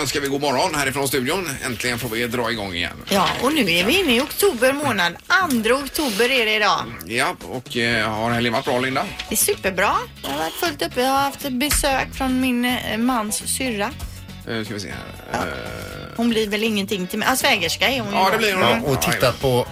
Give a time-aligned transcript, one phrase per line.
[0.00, 1.48] önskar vi god morgon härifrån studion.
[1.66, 2.96] Äntligen får vi dra igång igen.
[3.08, 5.12] Ja, och nu är vi inne i oktober månad.
[5.64, 6.80] 2 oktober är det idag.
[7.06, 9.04] Ja, och eh, har helgen varit bra Linda?
[9.28, 9.92] Det är superbra.
[10.22, 11.00] Jag har varit fullt uppe.
[11.00, 13.90] Jag har haft ett besök från min eh, mans syrra.
[14.48, 14.88] Eh, ska vi se
[15.32, 15.46] här.
[15.46, 15.48] Eh,
[16.16, 17.28] Hon blir väl ingenting till mig.
[17.30, 18.30] Ja, svägerska är hon ju ja, då.
[18.30, 18.62] det blir hon.
[18.62, 19.66] Ja, och tittat på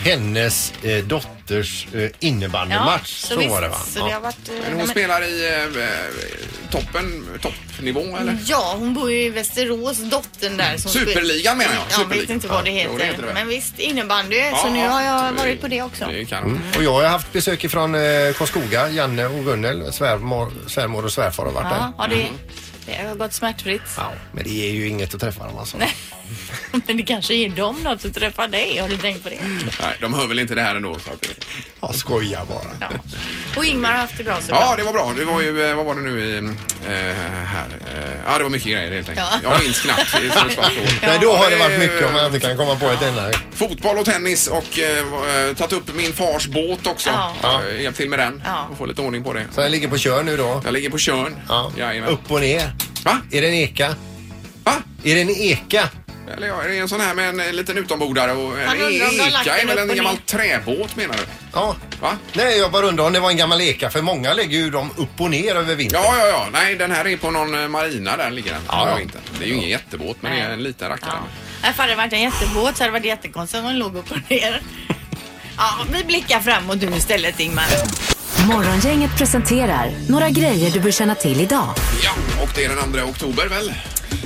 [0.00, 3.10] hennes eh, dotters eh, innebandymatch.
[3.14, 3.76] så visst, var det va?
[3.86, 8.38] Så det har varit, eh, Men nej, hon men- spelar i eh, toppen, toppnivå eller?
[8.46, 10.76] Ja, hon bor ju i Västerås, dottern där.
[10.76, 11.82] Som Superligan menar jag.
[11.82, 12.34] Jag vet Superligan.
[12.34, 12.90] inte vad det Ja, heter.
[12.92, 13.34] jo, det heter det väl.
[13.34, 14.36] men visst, innebandy.
[14.36, 16.06] så Ja, nu har jag varit på det också.
[16.06, 16.60] Det kan Mm.
[16.76, 18.00] Och jag har haft besök ifrån eh,
[18.34, 18.88] Karlskoga.
[18.90, 21.92] Janne och Gunnel, svärmor, svärmor och svärfar har varit Ja, där.
[22.02, 22.26] har det,
[22.86, 23.82] det har gått smärtfritt.
[23.96, 25.76] Ja, men det är ju inget att träffa dem alltså.
[26.86, 28.78] Men det kanske ger dem något att träffa dig.
[28.78, 29.38] Har du tänkt på det?
[29.82, 30.94] Nej, de hör väl inte det här ändå.
[30.98, 31.28] Så att det...
[31.80, 32.64] Jag skojar bara.
[32.80, 32.88] Ja.
[33.56, 34.74] Och Ingmar har haft det bra så Ja, bra.
[34.76, 35.12] det var bra.
[35.18, 36.44] Det var ju, eh, vad var det nu i, eh,
[37.44, 37.66] här?
[37.96, 39.28] Eh, ja, det var mycket grejer helt enkelt.
[39.42, 39.50] Ja.
[39.52, 40.16] Jag minns knappt.
[40.20, 40.98] Det är så svart hår.
[41.02, 43.30] Nej, då har det Eh, varit mycket om man inte kan komma på ett enda.
[43.54, 47.10] Fotboll och tennis och eh, tagit upp min fars båt också.
[47.42, 47.62] Ja.
[47.70, 48.68] Eh, Hjälpt till med den Ja.
[48.70, 49.44] och få lite ordning på det.
[49.54, 50.62] Så den ligger på kör nu då.
[50.64, 51.36] Jag ligger på Tjörn.
[51.48, 51.72] Ja.
[51.78, 52.10] Jajamän.
[52.10, 52.72] Upp och ner.
[53.04, 53.18] Va?
[53.32, 53.94] Är det en eka?
[54.64, 54.72] Va?
[55.04, 55.88] Är det en eka?
[56.36, 58.80] Eller ja, är det en sån här med en eh, liten utombordare och en Han
[58.80, 60.20] undrar om de har lagt eka är den väl upp en och gammal ner.
[60.26, 61.22] träbåt menar du?
[61.52, 61.76] Ja.
[62.00, 62.16] Va?
[62.32, 64.90] Nej, jag bara undrar om det var en gammal eka för många lägger ju dem
[64.96, 66.00] upp och ner över vintern.
[66.04, 66.46] Ja, ja, ja.
[66.52, 68.60] Nej, den här är på någon eh, marina där ligger den.
[68.68, 69.00] Ja, Ja, ja.
[69.00, 69.18] Inte.
[69.38, 71.12] Det är ju ingen jättebåt men det är en liten rackare.
[71.62, 71.70] Ja.
[71.70, 74.30] Ifall det varit en jättebåt så hade det varit jättekonstigt om den låg upp och
[74.30, 74.62] ner.
[75.56, 77.64] Ja, vi blickar framåt nu istället Ingmar.
[78.46, 81.74] Morgongänget presenterar några grejer du bör känna till idag.
[82.02, 82.10] Ja,
[82.42, 83.72] och det är den 2 oktober väl?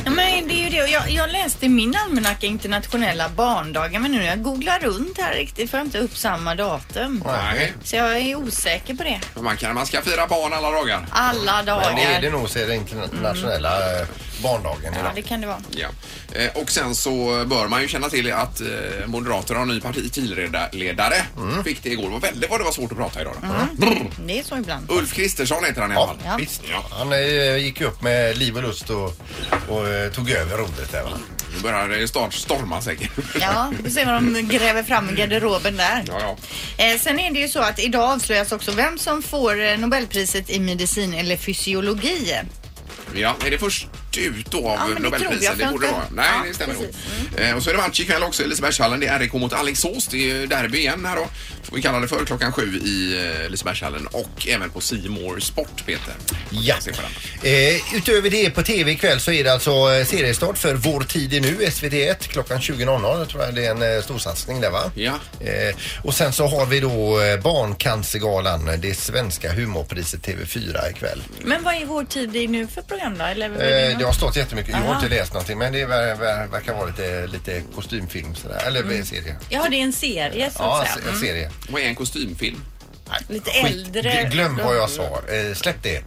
[0.05, 0.91] Ja, men det är ju det.
[0.91, 5.35] Jag, jag läste i min almanacka internationella barndagar men nu när jag googlar runt här
[5.35, 7.23] riktigt får jag inte upp samma datum.
[7.27, 7.73] Nej.
[7.85, 9.21] Så jag är osäker på det.
[9.41, 11.07] Man, kan, man ska fira barn alla dagar.
[11.11, 11.73] Alla Men det
[12.03, 12.21] är dagar.
[12.21, 14.07] det nog så är det internationella eh,
[14.43, 15.13] barndagen Ja, idag.
[15.15, 15.63] det kan det vara.
[15.71, 15.89] Ja.
[16.33, 18.67] Eh, och sen så bör man ju känna till att eh,
[19.07, 21.15] Moderaterna har en ny partiledare.
[21.37, 21.65] Mm.
[21.65, 22.03] Fick det igår.
[22.05, 23.35] Det var väldigt vad det var svårt att prata idag.
[23.77, 23.87] Då.
[24.27, 24.91] Det är så ibland.
[24.91, 26.17] Ulf Kristersson heter han i alla Ja, fall.
[26.25, 26.37] Ja.
[26.37, 26.63] visst.
[26.91, 29.15] Han eh, gick ju upp med liv och lust och,
[29.69, 31.11] och eh, tog över rodret där va?
[31.57, 33.11] Nu börjar det snart storma säkert.
[33.41, 36.05] Ja, vi får se vad de gräver fram i garderoben där.
[36.09, 36.37] Ja, ja.
[36.85, 40.51] Eh, sen är det ju så att idag avslöjas också vem som får eh, Nobelpriset
[40.51, 42.35] i medicin eller fysiologi.
[43.15, 43.87] Ja, är det först
[44.19, 45.59] ut då av Ja, men det tror Nobelpriset?
[45.59, 46.03] jag, borde det jag vara.
[46.03, 46.97] inte- Nej, Ja, det stämmer precis.
[47.37, 47.41] nog.
[47.49, 49.01] Eh, och så är det match ikväll också i Lisebergshallen.
[49.01, 50.07] Det är RIK mot Alingsås.
[50.09, 51.29] Det är ju derby igen här då.
[51.63, 55.41] Får vi kalla det för klockan sju i eh, Lisebergshallen och även på C More
[55.41, 56.15] Sport, Peter.
[56.51, 56.77] Ja.
[56.81, 56.99] Se på
[57.43, 57.53] den.
[57.53, 61.35] Eh, utöver det på tv ikväll så är det alltså eh, seriestart för Vår tid
[61.35, 63.19] är nu, SVT1 klockan 20.00.
[63.19, 64.91] Jag tror jag det är en eh, storsatsning där va?
[64.95, 65.13] Ja.
[65.41, 71.23] Eh, och sen så har vi då eh, Barncancergalan, det svenska humorpriset TV4 ikväll.
[71.45, 73.25] Men vad är vår tid i nu för program då?
[73.25, 73.47] Eller,
[73.93, 76.75] Eh, det har stått jättemycket, jag har inte läst någonting men det ver, ver, verkar
[76.75, 79.05] vara lite, lite kostymfilm sådär, eller Mm.
[79.05, 79.37] serie.
[79.49, 81.13] Ja, det är en serie så Ja, att en säga.
[81.15, 81.51] en serie.
[81.69, 82.61] Vad är en kostymfilm?
[83.29, 83.65] Lite skit.
[83.65, 84.11] äldre.
[84.13, 85.97] Gl- Glöm vad jag sa, eh, släpp det.
[85.97, 86.03] Eh,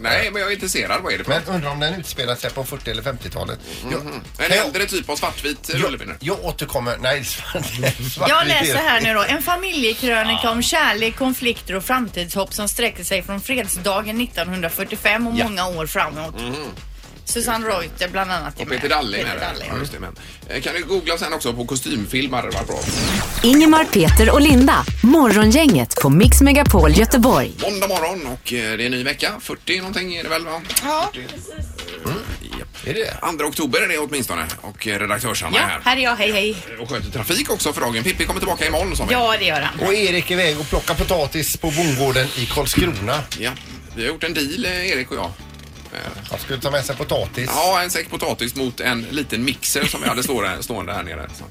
[0.00, 1.02] nej, men jag är intresserad.
[1.02, 3.58] Vad är det för Men undrar om den utspelar sig på 40 eller 50-talet.
[3.90, 6.14] Jag- En jag- äldre typ av svartvit rullefilm?
[6.20, 7.64] Jag återkommer, nej svart,
[8.14, 9.22] svart Jag läser här nu då.
[9.22, 15.44] En familjekrönika om kärlek, konflikter och framtidshopp som sträcker sig från fredsdagen 1945 och Ja.
[15.44, 16.34] många år framåt.
[17.28, 19.46] Susanne Reuter bland annat är Och Peter Dalle är med Peter.
[19.46, 19.64] Dalle.
[19.70, 20.16] Ja, just det, men.
[20.48, 22.80] Eh, Kan du googla sen också på kostymfilm hade det varit bra.
[23.42, 24.84] Ingemar, Peter och Linda.
[25.02, 27.52] Morgongänget på Mix Megapol Göteborg.
[27.62, 29.32] Måndag morgon och eh, det är en ny vecka.
[29.40, 30.60] 40 någonting är det väl va?
[30.84, 31.12] Ja,
[32.58, 32.86] Japp.
[32.86, 35.80] Är det 2 oktober är det åtminstone och eh, redaktörs-Hanna är ja, här.
[35.84, 36.16] här är jag.
[36.16, 36.56] Hej, hej.
[36.80, 38.04] Och sköter trafik också för dagen.
[38.04, 39.12] Pippi kommer tillbaka imorgon sa vi.
[39.12, 39.86] Ja, det gör han.
[39.86, 43.22] Och Erik är iväg och plockar potatis på bondgården i Karlskrona.
[43.38, 43.50] Ja,
[43.96, 45.30] vi har gjort en deal eh, Erik och jag.
[46.04, 47.50] Eh, Han skulle ta med sig potatis.
[47.54, 51.28] Ja, en säck potatis mot en liten mixer som vi hade stående, stående här nere.
[51.38, 51.44] Så.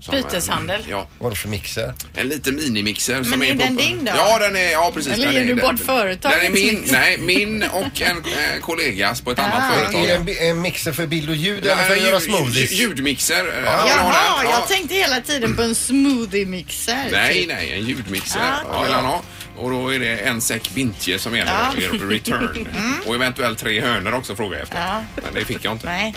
[0.00, 0.80] Som, Byteshandel.
[0.80, 1.94] eh, Ja, Vad är det för mixer?
[2.14, 3.24] en liten minimixer.
[3.24, 4.12] som är på- den din då?
[4.16, 5.12] Ja, den är, ja precis.
[5.12, 9.20] Eller ger är, du bort företagets Den är min, nej, min och en eh, kollegas
[9.20, 10.04] på ett annat Ah, företag.
[10.04, 12.72] Är det en, en mixer för bild och ljud eller för att göra smoothies?
[12.72, 13.38] Ljudmixer.
[13.48, 14.14] eh, vill ha Jaha.
[14.44, 14.50] Ja.
[14.50, 17.08] jag tänkte hela tiden på en smoothie-mixer.
[17.12, 17.48] Nej, typ.
[17.48, 19.22] nej, en ljudmixer Ah, ja, vill han ha.
[19.58, 21.86] Och då är det en säck bintje som gäller Ja.
[21.94, 22.68] i return.
[23.06, 24.78] Och eventuellt tre hönor också frågar jag efter.
[24.86, 25.00] Ja.
[25.24, 25.86] Men det fick jag inte.
[25.86, 26.14] Nej.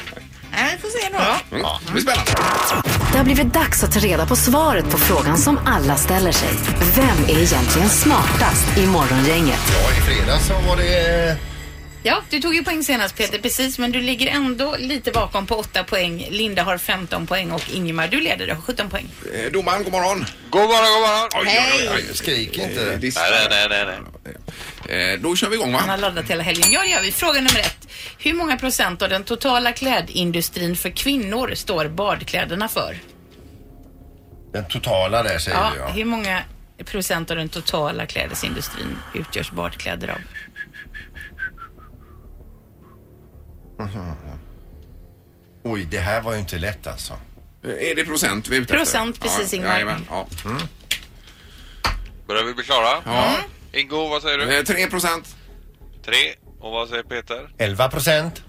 [0.52, 1.56] Nej, vi får se då.
[1.58, 1.68] Mm.
[1.86, 2.32] Det blir spännande.
[3.12, 6.50] Det har blivit dags att ta reda på svaret på frågan som alla ställer sig.
[6.96, 9.60] Vem är egentligen smartast i Morgongänget?
[9.74, 11.38] Ja, i fredags så var det...
[12.04, 13.80] Ja, du tog ju poäng senast Peter, precis.
[13.80, 16.28] Men du ligger ändå lite bakom på 8 poäng.
[16.30, 19.08] Linda har 15 poäng och Ingemar, du leder, du har 17 poäng.
[19.34, 20.26] Eh, Domaren, god morgon.
[20.50, 21.30] God morgon, god morgon.
[21.36, 22.16] Oj, oj, oj, oj.
[22.16, 22.82] Skrik inte.
[22.94, 23.12] Eh, Nej,
[23.50, 23.98] nej, nej,
[24.88, 25.14] nej.
[25.14, 25.92] Eh, Då kör vi igång Han va?
[25.92, 26.72] har laddat hela helgen.
[26.72, 27.12] Ja, det gör vi.
[27.12, 27.88] Fråga nummer ett.
[28.18, 32.98] Hur många procent av den totala klädindustrin för kvinnor står badkläderna för?
[34.54, 35.88] Den totala där säger Ja, du ja.
[35.88, 36.42] hur många
[36.86, 40.18] procent av den totala klädesindustrin utgörs badkläder av?
[45.64, 47.14] Oj, det här var ju inte lätt alltså.
[47.64, 48.78] Är det procent vi är ute efter?
[48.86, 49.74] Procent, precis, ja, Ingmar.
[49.74, 50.28] jajamän, Ja.
[52.28, 53.02] Börjar vi bli klara?
[53.06, 53.36] Ja.
[53.74, 54.58] Ingo, vad säger du?
[54.58, 55.36] Eh, 3 procent.
[56.06, 56.16] Tre.
[56.60, 57.50] Och vad säger Peter?
[57.58, 58.44] 11 procent.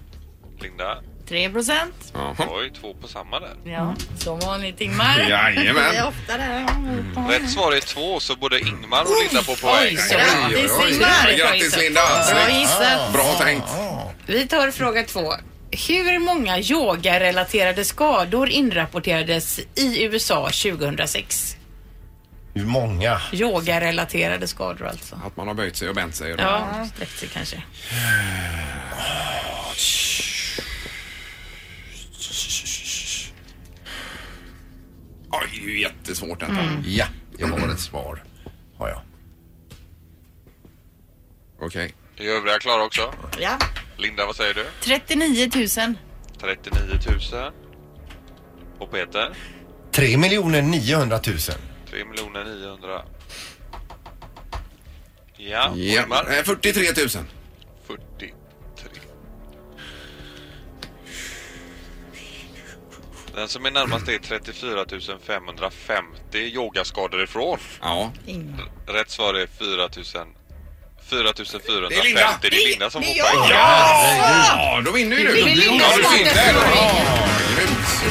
[0.59, 0.97] Linda?
[1.31, 2.13] 3 procent.
[2.37, 3.55] Oj, två på samma där.
[3.63, 5.19] Ja, som vanligt Ingmar.
[5.29, 6.05] Jajamän.
[6.07, 6.65] Ofta där.
[7.29, 9.87] Rätt svar är två, så både Ingmar och Linda får poäng.
[9.91, 10.71] Oj, så grattis.
[10.91, 11.37] Ingmar.
[11.37, 12.01] Grattis Linda.
[12.01, 12.59] Bra Snyggt.
[12.59, 13.13] gissat.
[13.13, 13.65] Bra tänkt.
[14.25, 15.33] Vi tar fråga två.
[15.87, 21.55] Hur många yogarelaterade skador inrapporterades i USA 2006?
[22.53, 23.21] Hur många?
[23.33, 25.19] Yogarelaterade skador alltså.
[25.25, 26.35] Att man har böjt sig och bänt sig.
[26.37, 27.63] Ja, sträckt sig kanske.
[35.33, 36.51] Oj, det är ju jättesvårt detta.
[36.51, 36.83] Mm.
[36.85, 37.05] Ja,
[37.37, 38.23] jag har ett svar.
[38.77, 39.01] Har jag.
[41.59, 41.93] Okej.
[42.17, 43.13] Är övriga klara också?
[43.39, 43.57] Ja.
[43.97, 44.65] Linda, vad säger du?
[44.81, 45.67] 39 000.
[46.39, 46.99] 39
[47.33, 47.51] 000.
[48.79, 49.33] Och Peter?
[49.91, 51.37] 3 900 000.
[51.89, 53.01] 3 900.
[55.37, 56.01] Ja, Ja.
[56.01, 56.37] Ingmar?
[56.37, 57.25] eh, 43 000.
[57.87, 58.33] 43.
[63.35, 64.85] Den som är närmast är 34
[65.25, 67.57] 550 yogaskador ifrån.
[67.81, 68.11] Ja.
[68.87, 69.89] Rätt svar är 4
[70.23, 70.27] 000
[71.09, 72.03] 4 Det är 450.
[72.03, 72.37] Linda.
[72.41, 73.49] Det är Linda som får är poäng.
[73.49, 75.33] Ja, då vinner ju du.
[75.35, 76.53] Det blir Linda Ja, som vinner.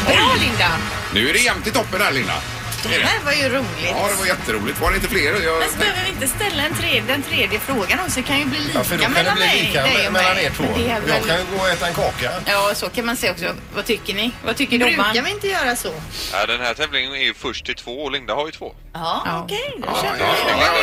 [0.06, 0.68] Bra Linda!
[1.14, 2.34] Nu är det jämnt i toppen här Linda.
[2.82, 3.06] Det Är det?
[3.06, 3.90] här var ju roligt.
[3.96, 4.80] Ja, det var jätteroligt.
[4.80, 5.22] Var det inte fler?
[5.44, 5.58] Jag...
[5.58, 8.14] Men så behöver vi inte ställa en tredje, den tredje frågan också.
[8.20, 10.06] Det kan ju bli lika Ja, för då kan det mellan bli mig, lika dig
[10.06, 10.44] och mellan mig.
[10.44, 10.64] er två.
[10.76, 11.26] Det Jag väl...
[11.28, 12.30] kan ju gå och äta en kaka.
[12.46, 13.54] Ja, så kan man säga också.
[13.74, 14.30] Vad tycker ni?
[14.44, 15.24] Vad tycker Brukar domaren?
[15.24, 15.92] vi inte göra så?
[16.32, 18.74] Ja, den här tävlingen är ju först till två och Linda har ju två.
[18.92, 19.42] Ja, Ja.
[19.44, 19.74] okej.
[19.78, 20.82] då Ja, ja, ja,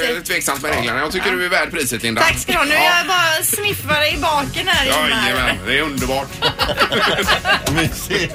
[0.00, 0.98] det är tveksamt med reglerna.
[1.00, 2.20] Jag tycker du är värd priset Linda.
[2.22, 2.64] Tack ska du ha.
[2.64, 4.86] Nu är jag bara sniffar dig i baken här.
[4.86, 6.28] Jajamän, det är underbart.
[7.74, 8.34] Mysigt.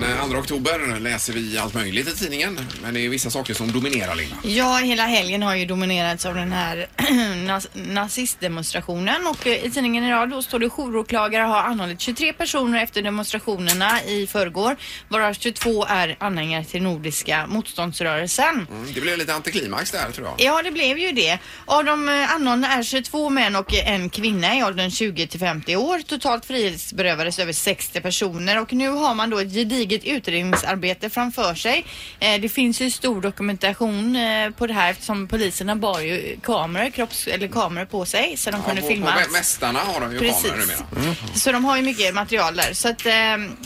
[0.00, 2.60] Den eh, 2 oktober läser vi allt möjligt i tidningen.
[2.82, 4.36] Men det är vissa saker som dominerar Linda.
[4.42, 6.86] Ja, hela helgen har ju dominerats av den här
[7.92, 13.02] nazistdemonstrationen och eh, i tidningen idag då står det jouråklagare har anhållit 23 personer efter
[13.02, 14.76] demonstrationerna i förrgår
[15.08, 18.66] varav 22 är anhängare till Nordiska motståndsrörelsen.
[18.70, 20.34] Mm, det blev lite antiklimax där tror jag.
[20.38, 21.38] Ja, det blev ju det.
[21.66, 25.76] Av de eh, anhållna är 22 män och en kvinna i åldern 20 till 50
[25.76, 25.98] år.
[25.98, 31.84] Totalt frihetsberövades över 60 personer och nu har man då ett gediget utredningsarbete framför sig.
[32.20, 36.90] Eh, det finns ju stor dokumentation eh, på det här eftersom poliserna bar ju kameror,
[36.90, 39.12] kropps eller kameror på sig så de Ja, kunde på, filma.
[39.12, 40.42] på mä- mästarna har de ju Precis.
[40.50, 40.60] kameror
[40.96, 41.14] numera.
[41.34, 42.72] Så de har ju mycket material där.
[42.72, 43.56] Så att, ehm,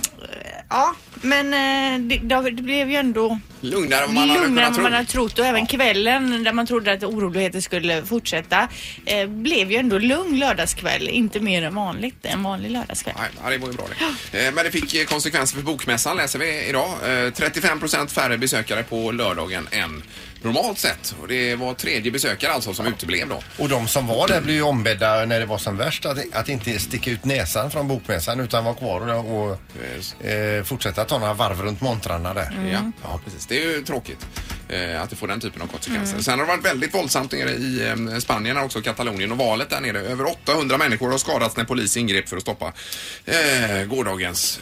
[0.71, 4.83] ja, men eh, det, det blev ju ändå Lugnare än man hade lugnare än kunnat
[4.83, 4.97] man tro.
[4.97, 8.69] hade trott och även kvällen där man trodde att oroligheter skulle fortsätta
[9.07, 11.09] eh, blev ju ändå lugn lördagskväll.
[11.09, 13.15] Inte mer än vanligt, en vanlig lördagskväll.
[13.19, 13.87] Nej, ja, det var ju bra
[14.33, 14.47] det.
[14.47, 16.89] Eh, Men det fick eh, konsekvenser för bokmässan läser vi idag.
[17.27, 20.03] Eh, 35 procent färre besökare på lördagen än
[20.45, 21.15] normalt sett.
[21.21, 23.43] Och det var tredje besökare alltså som uteblev då.
[23.59, 26.49] Och de som var där blev ju ombedda när det var som värst att, att
[26.49, 31.35] inte sticka ut näsan från bokmässan utan vara kvar och, och eh, fortsätta ta några
[31.35, 32.51] varv runt montrarna där.
[32.53, 32.73] Mm.
[32.73, 33.47] Ja, ja, precis.
[33.47, 34.27] Det är ju tråkigt
[34.69, 36.19] eh, att det får den typen av konsekvenser.
[36.19, 39.71] Sen har det varit väldigt våldsamt nere i eh, Spanien och också Katalonien och valet
[39.71, 40.01] där nere.
[40.01, 42.73] Över 800 människor har skadats när polis ingrep för att stoppa
[43.25, 44.61] eh, gårdagens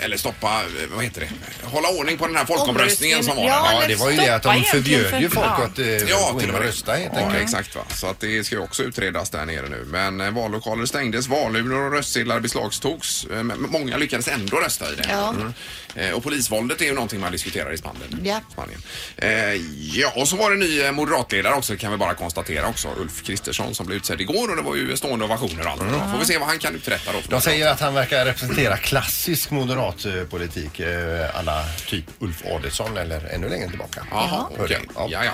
[0.00, 0.62] eller stoppa,
[0.94, 1.28] vad heter det,
[1.68, 3.68] hålla ordning på den här folkomröstningen som var Ja.
[3.80, 6.30] Ja, det var ju det att de stoppa förbjöd ju egentligen folk att eh, Ja,
[6.32, 6.68] gå till in och och med.
[6.68, 7.42] rösta helt Ja, enkelt.
[7.42, 7.82] exakt va.
[7.94, 9.84] Så att det ska ju också utredas där nere nu.
[9.90, 13.24] Men eh, vallokaler stängdes, valurnor och röstsedlar beslagtogs.
[13.32, 15.06] Eh, men Många lyckades ändå rösta i det.
[15.10, 15.28] Ja.
[15.30, 15.52] Mm.
[15.94, 18.20] Eh, Och polisvåldet är ju någonting man diskuterar i Spanien.
[18.24, 18.40] Ja.
[18.52, 18.82] Spanien.
[19.16, 19.54] Eh,
[20.00, 22.88] ja, och så var det ny eh, moderatledare också kan vi bara konstatera också.
[22.98, 25.80] Ulf Kristersson som blev utsedd igår och det var ju stående ovationer och allt.
[26.12, 27.20] Får vi se vad han kan uträtta då.
[27.20, 32.42] för De säger att han verkar representera klassisk moderat eh, politik, eh, alla typ Ulf
[32.46, 34.06] Adelsohn eller ännu längre tillbaka.
[34.10, 34.78] Jaha, okej.
[34.94, 35.10] jag.
[35.10, 35.32] Ja, ja.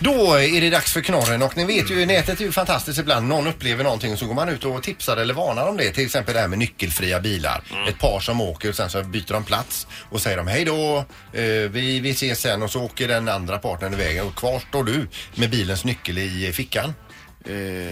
[0.00, 3.28] Då är det dags för knorren och ni vet ju nätet är ju fantastiskt ibland.
[3.28, 5.92] Någon upplever någonting och så går man ut och tipsar eller varnar om det.
[5.92, 7.62] Till exempel det här med nyckelfria bilar.
[7.88, 10.98] Ett par som åker och sen så byter de plats och säger de hej då,
[11.32, 14.84] eh, vi, vi ses sen och så åker den andra partnern iväg och kvar står
[14.84, 16.94] du med bilens nyckel i fickan.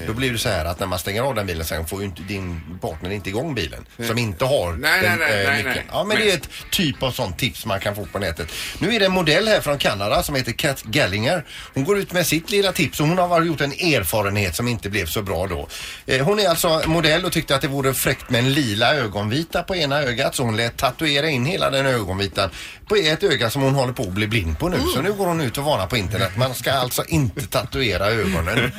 [0.07, 2.07] Då blir det så här att när man stänger av den bilen sen får ju
[2.07, 3.87] inte din partner inte igång bilen.
[4.07, 5.75] Som inte har Nej, den nej, nej, eh, nej, nyckeln.
[5.77, 5.85] nej.
[5.93, 8.49] Ja men det är ett typ av sånt tips man kan få på nätet.
[8.79, 11.45] Nu är det en modell här från Kanada som heter Kat Gallinger.
[11.75, 14.91] Hon går ut med sitt lilla tips och hon har gjort en erfarenhet som inte
[14.91, 15.69] blev så bra då.
[16.07, 19.63] Eh, Hon är alltså modell och tyckte att det vore fräckt med en lila ögonvita
[19.63, 22.51] på ena ögat så hon lät tatuera in hela den ögonvitan
[22.89, 24.79] på ett öga som hon håller på att bli blind på nu.
[24.95, 26.37] Så nu går hon ut och varnar på internet.
[26.37, 28.73] Man ska alltså inte tatuera ögonen.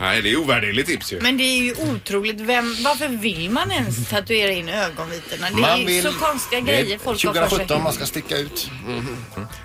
[0.00, 1.20] Nej, det är ovärderligt tips ju.
[1.20, 2.40] Men det är ju otroligt.
[2.40, 5.46] Vem, varför vill man ens tatuera in ögonvitorna?
[5.50, 7.82] Det är ju så konstiga det är grejer folk har för 2017 sig.
[7.84, 8.70] man ska sticka ut.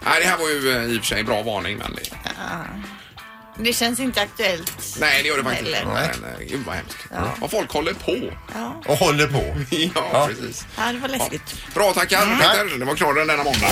[0.05, 2.01] Nej, det här var ju eh, i och för sig bra varning men det...
[3.57, 4.73] Det känns inte aktuellt.
[4.99, 5.79] Nej, det gör det faktiskt inte.
[5.81, 5.93] Eller?
[5.93, 6.09] Nej.
[6.21, 6.97] Men, gud vad hemskt.
[7.41, 8.17] Vad folk håller på.
[8.55, 9.43] Ja, Och håller på.
[9.95, 10.27] Ja, Ja.
[10.27, 10.65] precis.
[10.77, 11.15] ja det var Ja.
[11.17, 11.55] läskigt.
[11.73, 12.79] Bra, tackar Peter.
[12.79, 13.67] Det var knorren denna måndag.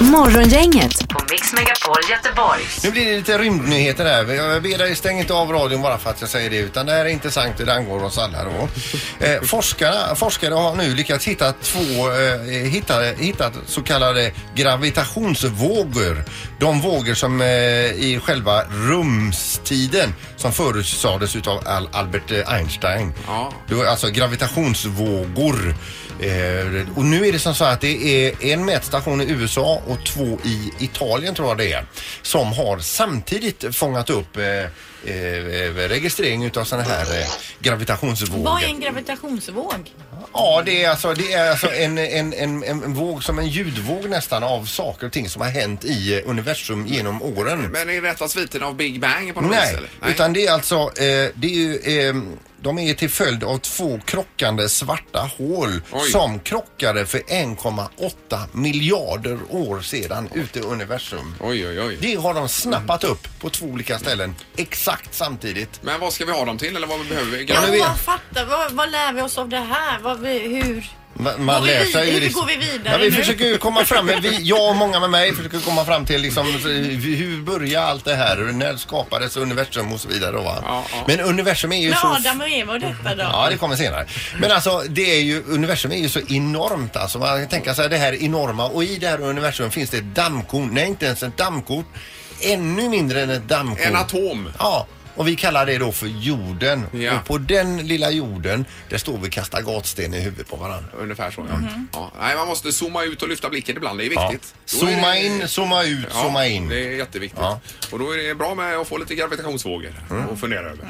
[0.00, 2.60] Morgongänget på Mix Megapol Göteborg.
[2.84, 4.34] Nu blir det lite rymdnyheter här.
[4.34, 6.92] Jag ber dig stäng inte av radion bara för att jag säger det utan det
[6.92, 8.68] här är intressant och det angår oss alla då.
[9.20, 11.80] Eh, forskarna, forskare har nu lyckats hitta två,
[12.12, 16.24] eh, hitta, hittat så kallade gravitationsvågor.
[16.60, 17.46] De vågor som eh,
[17.92, 23.12] i själva rumstiden som förutsades utav Al Albert Einstein.
[23.26, 23.52] Ja.
[23.68, 25.74] Det var alltså gravitationsvågor.
[26.20, 30.04] Eh, och nu är det som så att det är en mätstation i USA och
[30.06, 31.84] två i Italien tror jag det är.
[32.22, 37.06] Som har samtidigt fångat upp eh, eh, registrering utav sådana här
[37.60, 38.44] gravitationsvågor.
[38.44, 39.92] Vad är en gravitationsvåg?
[40.32, 44.08] Ja, det är alltså, det är alltså en, en, en, en våg som en ljudvåg
[44.10, 47.70] nästan av saker och ting som har hänt i eh, universum genom åren.
[47.72, 49.78] Men är detta sviten av Big Bang på något Nej, vis?
[49.78, 50.12] Eller?
[50.12, 51.76] utan det är alltså, eh, det är ju,
[52.08, 52.16] eh,
[52.60, 56.10] de är till följd av två krockande svarta hål Oj.
[56.10, 61.34] som krockade för 1,8 miljarder år sedan ute i universum.
[61.40, 61.98] Oj, oj, oj.
[62.00, 65.80] Det har de snappat upp på två olika ställen exakt samtidigt.
[65.82, 67.44] Men vad ska vi ha dem till eller vad behöver vi?
[67.48, 68.44] Ja, men jag fattar.
[68.46, 69.98] Vad, vad lär vi oss av det här?
[69.98, 70.90] Vad, vi- hur?
[71.18, 72.04] Ma- Går Man vi läser vidare?
[72.06, 73.16] ju Hur liksom- går vi vidare ja, vi nu?
[73.16, 76.20] försöker ju komma fram med, vi, jag och många med mig försöker komma fram till
[76.20, 78.36] liksom, hur börjar allt det här?
[78.36, 80.58] När skapades universum och så vidare då, va?
[80.66, 81.04] Ja, ja.
[81.06, 82.06] Men universum är ju Med så...
[82.06, 83.22] Adam och Eva och detta då?
[83.22, 84.06] Ja, det kommer senare.
[84.40, 87.18] Men alltså, det är ju, universum är ju så enormt alltså.
[87.18, 90.14] Man kan tänka sig det här enorma och i det här universum finns det ett
[90.14, 90.70] dammkorn.
[90.72, 91.84] Nej, inte ens ett dammkorn.
[92.40, 93.86] Ännu mindre än ett dammkorn.
[93.86, 94.52] En atom.
[94.58, 94.86] Ja.
[95.18, 96.86] Och vi kallar det då för jorden.
[96.92, 97.18] Ja.
[97.20, 100.88] Och på den lilla jorden, där står vi och kastar gatsten i huvudet på varandra.
[100.98, 101.60] Ungefär så, ja.
[101.92, 102.12] ja.
[102.20, 103.98] Nej, man måste zooma ut och lyfta blicken ibland.
[103.98, 104.28] Det är Ja.
[104.30, 104.54] viktigt.
[104.80, 106.68] Då är Zooma det- in, zooma ut, Ja, zooma in.
[106.68, 107.40] Det är jätteviktigt.
[107.42, 107.60] Ja.
[107.90, 109.92] Och då är det bra med att få lite gravitationsvågor
[110.30, 110.88] och fundera över.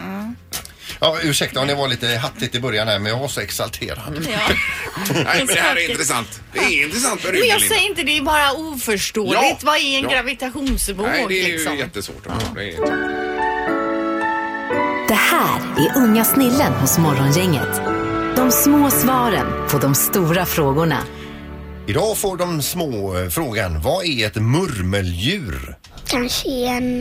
[1.00, 4.26] Ja, ursäkta om det var lite hattigt i början här, men jag var så exalterad.
[4.32, 4.38] Ja.
[5.14, 6.40] Nej, men det här är intressant.
[6.52, 7.68] Det är intressant med Men jag rymden.
[7.68, 9.34] säger inte, det är bara oförståeligt.
[9.42, 9.58] Ja.
[9.62, 10.10] Vad är en Ja.
[10.10, 11.76] gravitationsvåg Nej, det är ju liksom?
[11.76, 12.22] jättesvårt.
[12.24, 12.54] förstå.
[12.54, 13.27] Det är...
[15.08, 17.80] Det här är unga snillen hos Morgongänget.
[18.36, 20.98] De små svaren på de stora frågorna.
[21.86, 25.76] Idag får de små eh, frågan, vad är ett murmeldjur?
[26.06, 26.98] Kanske en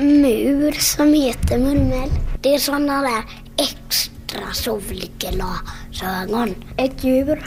[0.00, 2.10] mur som heter murmel.
[2.40, 3.22] Det är sådana där
[3.56, 6.54] extra sovliga glasögon.
[6.76, 7.46] Ett djur.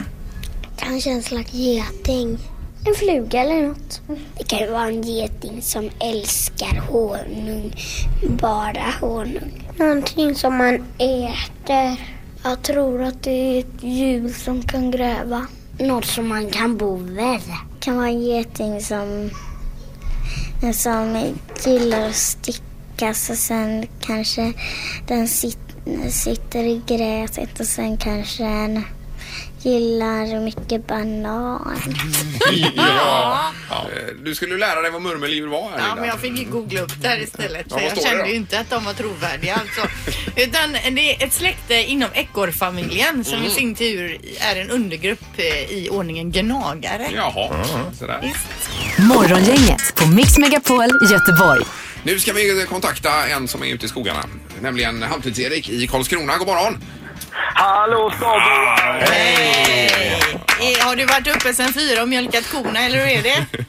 [0.76, 2.38] Kanske en slags geting.
[2.86, 4.00] En fluga eller något.
[4.38, 7.74] Det kan ju vara en geting som älskar honung.
[8.28, 9.72] Bara honung.
[9.78, 12.00] Någonting som man äter.
[12.44, 15.46] Jag tror att det är ett djur som kan gräva.
[15.78, 17.40] Något som man kan bo med.
[17.40, 19.30] Det kan vara en geting som
[20.72, 24.52] som gillar att stickas och sen kanske
[25.06, 25.58] den sit,
[26.08, 28.82] sitter i gräset och sen kanske en
[29.62, 31.78] gillar mycket banan.
[32.76, 33.52] Ja.
[33.72, 35.94] Eh, Du skulle lära dig vad murmeldjur var här Ja, Linda.
[36.00, 37.66] men jag fick ju googla upp det här istället.
[37.70, 39.80] Ja, För jag kände ju inte att de var trovärdiga alltså.
[40.36, 43.46] Utan det är ett släkte inom ekorrfamiljen som Mm.
[43.46, 45.44] i sin tur är en undergrupp eh,
[45.76, 47.08] i ordningen gnagare.
[47.14, 47.64] Jaha,
[47.98, 48.20] sådär.
[48.22, 48.98] Visst.
[48.98, 51.62] Morgongänget på Mix Megapol Göteborg.
[52.02, 54.24] Nu ska vi kontakta en som är ute i skogarna,
[54.60, 56.36] nämligen Halvtids-Erik i Karlskrona.
[56.38, 56.78] God morgon!
[57.54, 59.02] Hallå Skaraborg!
[60.60, 63.46] Eh, Har du varit uppe sedan fyra och mjölkat korna eller hur är det?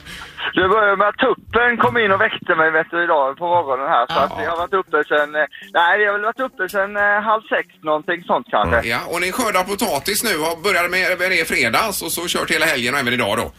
[0.53, 3.87] Det började med att tuppen kom in och väckte mig vet du, idag på morgonen
[3.87, 4.05] här.
[4.07, 5.41] Så att jag har varit uppe sen, eh,
[5.73, 8.89] nej jag har väl varit uppe sen eh, halv sex någonting sånt kanske.
[8.89, 10.37] Ja, och ni skördar potatis nu.
[10.37, 13.37] Har började med, med det i fredags och så kört hela helgen och även idag
[13.37, 13.51] då.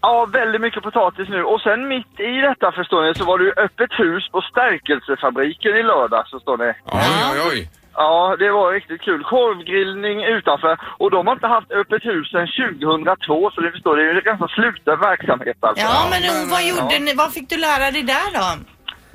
[0.00, 1.44] Ja, väldigt mycket potatis nu.
[1.44, 5.76] Och sen mitt i detta förstår ni så var det ju öppet hus på stärkelsefabriken
[5.76, 6.74] i lördag så står det.
[6.84, 7.00] Oj,
[7.32, 7.70] oj, oj.
[7.94, 9.24] Ja, det var riktigt kul.
[9.24, 10.78] Korvgrillning utanför.
[10.98, 14.18] Och de har inte haft öppet hus sedan 2002 så ni förstår, det är ju
[14.18, 15.84] en ganska sluten verksamhet alltså.
[15.84, 17.14] Ja, men vad gjorde ni?
[17.14, 18.46] Vad fick du lära dig där då?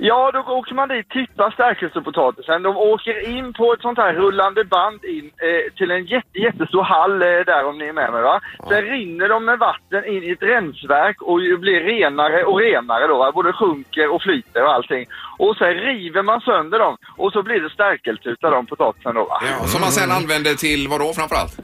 [0.00, 2.62] Ja, då åker man dit, tittar stärkelsepotatisen.
[2.62, 6.82] De åker in på ett sånt här rullande band in eh, till en jätte, jättestor
[6.82, 8.40] hall eh, där om ni är med mig va.
[8.68, 13.18] Sen rinner de med vatten in i ett rensverk och blir renare och renare då
[13.18, 13.32] va?
[13.32, 15.06] Både sjunker och flyter och allting.
[15.38, 19.24] Och sen river man sönder dem och så blir det stärkelse utav de potatisen då
[19.24, 19.38] va.
[19.42, 21.54] Ja, som man sen använder till vad då framförallt?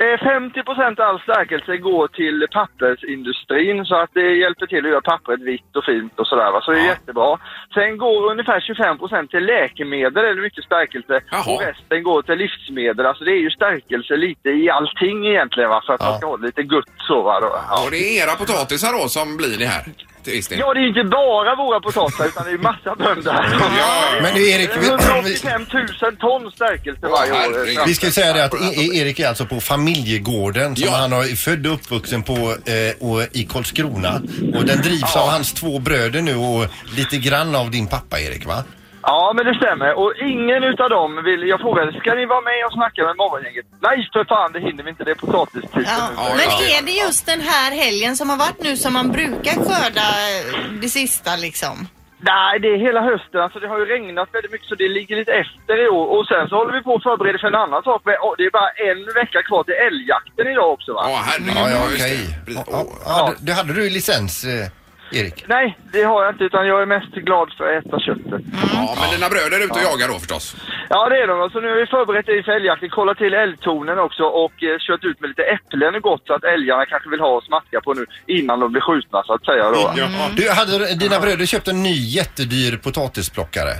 [0.00, 5.00] Eh, 50% av all stärkelse går till pappersindustrin så att det hjälper till att göra
[5.00, 6.60] pappret vitt och fint och sådär va.
[6.62, 7.38] Så det är jättebra.
[7.74, 13.06] Sen går ungefär 25% till läkemedel eller mycket stärkelse och resten går till livsmedel.
[13.06, 16.36] Alltså det är ju stärkelse lite i allting egentligen va för att man ska ha
[16.36, 17.38] lite gött så va.
[17.42, 17.84] Ja.
[17.84, 19.84] Och det är era potatisar då som blir det här?
[20.24, 20.58] Till viss del.
[20.58, 23.32] Ja, det är inte bara våra potatisar utan det är ju massa bönder
[23.82, 24.20] här.
[24.22, 25.66] Men du, Erik, vi- 185
[26.02, 27.86] 000 ton stärkelse varje år.
[27.86, 30.96] Vi ska säga det att E- E- Erik är alltså på familjegården som Ja.
[30.96, 34.22] han har född och uppvuxen på eh, och, i Karlskrona.
[34.54, 38.46] Och den drivs av hans två bröder nu och lite grann av din pappa Erik
[38.46, 38.64] va?
[39.02, 39.98] Ja, men det stämmer.
[39.98, 41.48] Och ingen utav dem vill...
[41.48, 43.66] Jag frågade, ska ni vara med och snacka med morgongänget?
[43.80, 45.04] Nej, för fan, det hinner vi inte.
[45.04, 46.22] Det är potatistiden nu.
[46.40, 50.06] Men är det just den här helgen som har varit nu som man brukar skörda
[50.28, 51.88] eh, det sista liksom?
[52.22, 53.40] Nej, det är hela hösten.
[53.40, 56.06] Alltså det har ju regnat väldigt mycket så det ligger lite efter i år.
[56.14, 58.02] Och sen så håller vi på att förbereda för en annan sak.
[58.04, 61.02] Men, åh, Det är bara en vecka kvar till älgjakten idag också va?
[61.10, 61.56] Ja, herregud.
[61.56, 62.18] Ja, ja okej.
[62.46, 64.66] Ja, ja, ja, du, hade du licens eh,
[65.12, 65.44] Erik?
[65.48, 68.42] Nej, det har jag inte utan jag är mest glad för att äta köttet.
[68.72, 70.56] Ja, men dina bröder är ute och jagar då förstås?
[70.88, 71.40] Ja, det är de.
[71.40, 75.04] Alltså, nu har vi förberett det för älgjakten, kollat till älgtornen också och eh, kört
[75.04, 77.94] ut med lite äpplen och gott så att älgarna kanske vill ha och smaska på
[77.94, 79.92] nu innan de blir skjutna så att säga då.
[80.36, 83.74] Du, hade dina bröder köpt en ny jättedyr potatisplockare?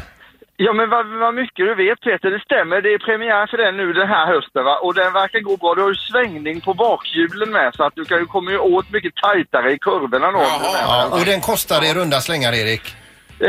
[0.67, 2.77] Ja men vad, vad mycket du vet Peter, det stämmer.
[2.83, 4.75] Det är premiär för den nu den här hösten va.
[4.85, 5.75] Och den verkar gå bra.
[5.75, 8.91] Du har ju svängning på bakhjulen med så att du kan, ju- kommer ju åt
[8.91, 10.43] mycket tajtare i kurvorna då.
[10.89, 12.83] Ja, och den kostar i runda slängar Erik?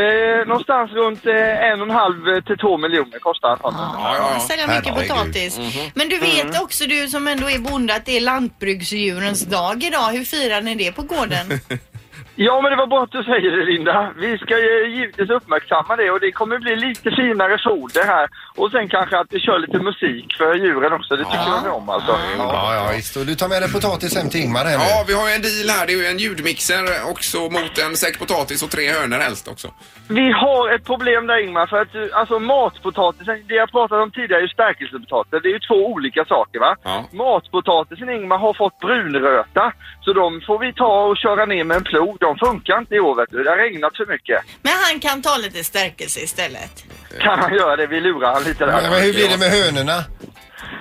[0.01, 3.73] Eh, någonstans runt eh, en och en halv till två miljoner kostar en sån.
[3.77, 5.59] Ja, Sälja mycket potatis.
[5.93, 10.11] Men du vet också du som ändå är bonde att det är lantbruksdjurens dag idag.
[10.11, 11.45] Hur firar ni det på gården?
[12.35, 14.11] Ja, men det var bra att du säger det, Linda.
[14.17, 18.29] Vi ska ju givetvis uppmärksamma det och det kommer bli lite finare foder här.
[18.55, 21.15] Och sen kanske att vi kör lite musik för djuren också.
[21.15, 22.11] Det tycker de om alltså.
[22.37, 23.15] Ja, ja visst.
[23.17, 24.83] Och du tar med dig potatis hem till Ingmar här nu?
[24.83, 25.87] Ja, vi har ju en deal här.
[25.87, 29.67] Det är ju en ljudmixer också mot en säck potatis och tre hönor helst också.
[30.07, 34.39] Vi har ett problem där Ingmar, för att alltså matpotatisen, det jag pratade om tidigare
[34.39, 35.39] är ju stärkelsepotatis.
[35.43, 36.75] Det är ju två olika saker va?
[37.11, 41.83] Matpotatisen Ingmar har fått brunröta, så de får vi ta och köra ner med en
[41.83, 42.17] plog.
[42.19, 44.41] De funkar inte i år vet du, det har regnat för mycket.
[44.61, 46.83] Men han kan ta lite stärkelse istället.
[47.19, 47.87] Kan han göra det?
[47.87, 48.81] Vi lurar han lite där.
[48.81, 50.03] Men, men hur blir det med hönorna?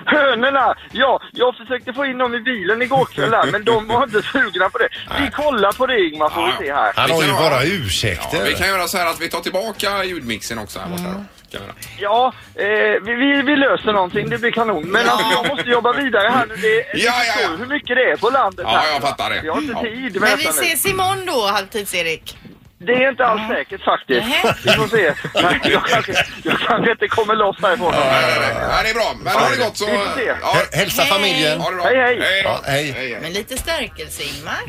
[0.05, 0.75] Hönorna!
[0.91, 4.21] Ja, jag försökte få in dem i bilen igår kväll här, men de var inte
[4.21, 4.89] sugna på det.
[5.21, 6.91] Vi kollar på det Ingmar, får vi se här.
[6.95, 8.37] Han har ju kan bara göra- ursäkter.
[8.37, 11.23] Ja, vi kan göra så här att vi tar tillbaka ljudmixen också här borta då.
[11.51, 11.73] Kan göra.
[11.99, 12.65] Ja, eh,
[13.03, 14.83] vi, vi, vi löser någonting, det blir kanon.
[14.91, 16.55] Men alltså, jag måste jobba vidare här nu.
[16.55, 17.33] Det, Ja, ja, ja.
[17.33, 18.93] förstår hur mycket det är på landet Ja, här.
[18.93, 19.39] jag fattar det.
[19.43, 19.81] Vi har inte Ja.
[19.81, 22.37] tid Men vi ses imorgon då, Halvtids-Erik.
[22.85, 24.27] Det är inte alls säkert faktiskt.
[24.63, 25.13] Vi får se.
[25.43, 26.13] Nej, jag, kanske,
[26.43, 27.93] jag kanske inte kommer loss härifrån.
[27.95, 29.13] Ja, det är bra.
[29.23, 29.85] Men ha det gott så...
[29.85, 30.33] Vi får se.
[30.41, 30.55] Ja.
[30.71, 31.61] Hälsa familjen.
[31.61, 31.85] Ha det bra.
[31.85, 32.19] Hej, hej.
[32.21, 32.41] hej.
[32.43, 33.17] Ja, hej.
[33.21, 34.61] Men lite stärkelse, Ingmar.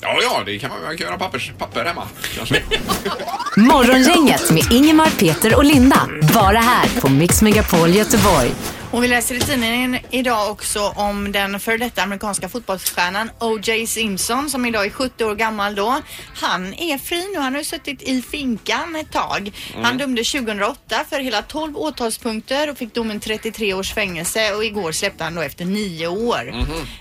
[0.00, 2.02] Ja, ja, det kan man, man kan göra pappers, papper hemma.
[2.36, 2.62] Kanske.
[3.56, 6.08] Morgongänget med Ingemar, Peter och Linda.
[6.34, 8.50] Bara här på Mix Megapol Göteborg.
[8.90, 13.86] Och vi läser i tidningen idag också om den före detta amerikanska fotbollsstjärnan O.J.
[13.86, 16.00] Simpson som idag är 70 år gammal då.
[16.34, 17.40] Han är fri nu.
[17.40, 19.52] Han har ju suttit i finkan ett tag.
[19.74, 19.98] Han Mm.
[19.98, 25.24] dömdes 2008 för hela 12 åtalspunkter och fick domen 33 års fängelse och igår släppte
[25.24, 26.54] han då efter nio år.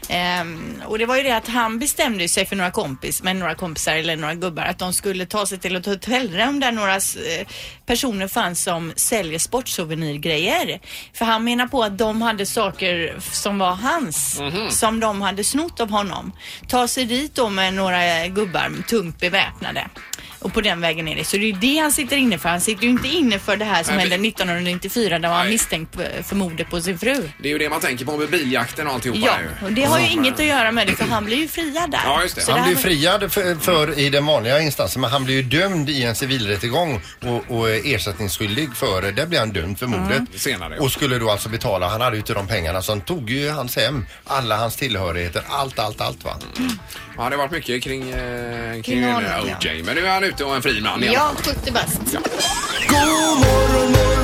[0.09, 3.55] Ehm, och det var ju det att han bestämde sig för några kompis, med några
[3.55, 7.47] kompisar eller några gubbar att de skulle ta sig till ett hotellrum där några eh,
[7.85, 10.79] personer fanns som säljer sportsouvenirgrejer.
[11.13, 14.69] För han menar på att de hade saker som var hans, Mhm.
[14.71, 16.31] som de hade snott av honom.
[16.67, 19.87] Ta sig dit då med några gubbar tungt beväpnade.
[20.39, 21.23] Och på den vägen är det.
[21.23, 22.49] Så det är ju det han sitter inne för.
[22.49, 25.45] Han sitter ju inte inne för det här som Nej, hände 1994 där han var
[25.51, 27.29] misstänkt för- för mordet på sin fru.
[27.41, 29.19] Det är ju det man tänker på med biljakten och alltihopa.
[29.25, 29.65] Ja, ju.
[29.65, 31.91] och det har ju Ja, inget att göra med det för han blir ju friad
[31.91, 31.99] där.
[32.05, 32.41] Ja, just det.
[32.41, 35.41] Så Han blir var- friad för, för i den vanliga instansen men han blir ju
[35.41, 40.17] dömd i en civilrättegång och, och är ersättningsskyldig för, där blir han dömd för mordet.
[40.17, 40.27] Mm.
[40.35, 40.83] Senare, ja.
[40.83, 43.49] Och skulle då alltså betala, han hade ju inte de pengarna så han tog ju
[43.49, 46.37] hans hem, alla hans tillhörigheter, allt, allt, allt va.
[47.17, 49.55] Ja, det har varit mycket kring, eh, kring, Kring honom, ja.
[49.61, 49.83] OJ.
[49.83, 51.53] Men nu är han ute och en fri man i alla Ja, fall.
[51.55, 51.99] 70 bast.
[52.89, 54.14] God morgon, morgon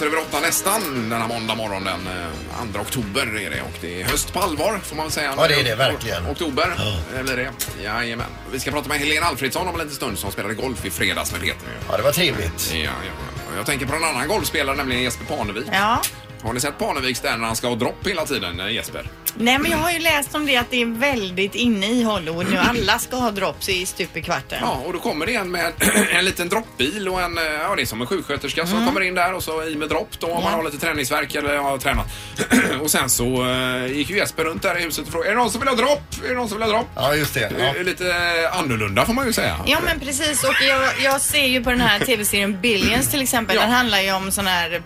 [0.00, 4.00] minuter över åtta nästan denna måndag morgon den eh, 2 oktober är det och det
[4.00, 5.34] är höst på allvar får man väl säga.
[5.36, 6.26] Ja, det är det, verkligen.
[6.26, 6.74] Oktober
[7.16, 7.50] det blir det.
[7.82, 8.26] Jajamän.
[8.52, 11.32] Vi ska prata med Helene Alfredsson om en liten stund som spelade golf i fredags
[11.32, 11.68] med Peter.
[11.90, 12.70] Ja, det var trevligt.
[12.72, 13.56] Ja, ja, ja.
[13.56, 15.66] Jag tänker på en annan golfspelare, nämligen Jesper Parnevik.
[15.72, 16.02] Ja.
[16.42, 19.08] Har ni sett Parneviks där när han ska ha dropp hela tiden, eh, Jesper?
[19.36, 22.50] Nej men jag har ju läst om det att det är väldigt inne i Hollywood
[22.50, 22.56] nu.
[22.58, 24.58] Alla ska ha drops i stup i kvarten.
[24.62, 25.72] Ja, och då kommer det en med
[26.12, 28.86] en liten droppbil och en, eh, ja det är som en sjuksköterska som Mm.
[28.88, 31.56] kommer in där och så i med dropp då om man har lite träningsvärk eller
[31.56, 32.06] har tränat.
[32.82, 35.40] och sen så eh, gick ju Jesper runt där i huset och frågade, är det
[35.40, 36.02] någon som vill ha dropp?
[36.24, 36.88] Är det någon som vill ha dropp?
[36.94, 37.52] Ja, just det.
[37.56, 39.56] Det är Lite eh, annorlunda får man ju säga.
[39.66, 43.56] Ja men precis och jag, jag ser ju på den här tv-serien Billions till exempel.
[43.56, 44.80] Den handlar ju om sån här, eh,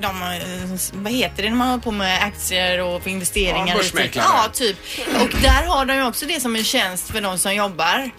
[0.00, 3.68] de, eh, vad heter det när man håller på med aktier och för investeringar?
[3.76, 4.26] Ja, börsmäklare.
[4.28, 4.76] Ja, typ.
[5.20, 8.10] Och där har de ju också det som en tjänst för de som jobbar.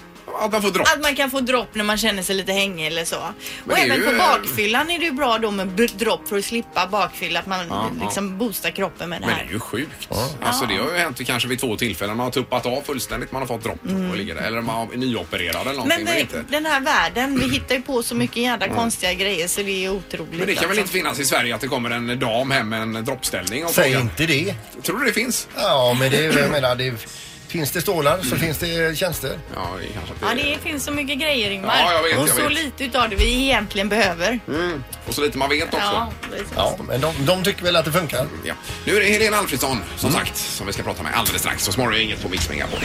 [0.42, 0.88] Att man får dropp?
[0.96, 3.16] Att man kan få dropp när man känner sig lite hängig eller så.
[3.64, 6.28] Men och är även ju, på eh, bakfyllan är det ju bra då med dropp
[6.30, 7.40] för att slippa bakfylla.
[7.40, 8.06] Att man Ja, ja.
[8.06, 9.44] liksom boostar kroppen med det Men här.
[9.44, 10.08] det är ju sjukt.
[10.44, 12.18] Alltså det har ju hänt kanske vid två tillfällen.
[12.18, 14.12] Man har tuppat av fullständigt, man har fått dropp Mm.
[14.12, 14.42] och ligger där.
[14.42, 15.88] Eller man har nyopererad eller någonting.
[15.98, 16.44] Men Men, det, inte.
[16.50, 18.78] den här världen, vi hittar ju på så mycket jävla Mm.
[18.78, 20.34] konstiga grejer så det är otroligt.
[20.34, 20.82] Men det kan väl alltså.
[20.82, 23.84] inte finnas i Sverige att det kommer en dam hem med en droppställning och Säg
[23.94, 24.56] frågar- inte det.
[24.84, 25.48] Tror du det finns?
[25.56, 26.94] Ja, men det, jag menar, det,
[27.50, 29.40] finns det stålar så finns det tjänster.
[29.56, 31.76] Ja, det kanske Ja, det finns så mycket grejer Ingmar.
[31.80, 32.54] Ja, jag vet, och jag så vet.
[32.54, 34.40] lite utav det vi egentligen behöver.
[34.48, 34.84] Mm.
[35.08, 35.78] Och så lite man vet också.
[35.78, 36.48] Ja, precis.
[36.56, 38.28] Ja, men de, de tycker väl att det funkar.
[38.46, 38.54] Ja.
[38.86, 39.84] Nu är det Helena Alfredsson Mm.
[39.98, 41.64] som sagt som vi ska prata med alldeles strax.
[41.64, 42.80] Så småningom är inget på Mix Megapol.